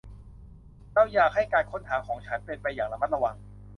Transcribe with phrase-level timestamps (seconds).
[0.93, 3.35] เราอยากให้การค้นหาของฉันเป็นไปอย่างระมัดระวัง